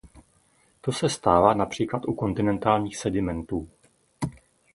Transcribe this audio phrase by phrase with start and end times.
[0.81, 3.69] To se stává například u kontinentálních sedimentů.